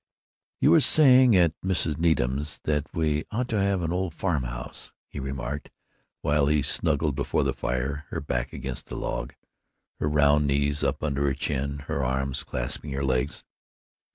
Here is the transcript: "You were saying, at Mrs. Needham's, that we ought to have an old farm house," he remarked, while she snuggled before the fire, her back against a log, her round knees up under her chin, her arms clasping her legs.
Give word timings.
"You 0.59 0.71
were 0.71 0.79
saying, 0.79 1.35
at 1.35 1.53
Mrs. 1.63 1.99
Needham's, 1.99 2.59
that 2.63 2.91
we 2.91 3.23
ought 3.29 3.47
to 3.49 3.59
have 3.61 3.83
an 3.83 3.93
old 3.93 4.15
farm 4.15 4.45
house," 4.45 4.93
he 5.05 5.19
remarked, 5.19 5.69
while 6.21 6.47
she 6.49 6.63
snuggled 6.63 7.13
before 7.13 7.43
the 7.43 7.53
fire, 7.53 8.05
her 8.09 8.19
back 8.19 8.51
against 8.51 8.89
a 8.89 8.95
log, 8.95 9.35
her 9.99 10.09
round 10.09 10.47
knees 10.47 10.83
up 10.83 11.03
under 11.03 11.25
her 11.25 11.35
chin, 11.35 11.83
her 11.85 12.03
arms 12.03 12.43
clasping 12.43 12.91
her 12.93 13.05
legs. 13.05 13.43